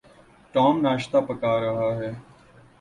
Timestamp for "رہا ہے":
1.61-2.11